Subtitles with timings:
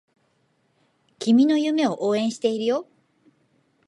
[1.19, 2.87] 君の夢を応援しているよ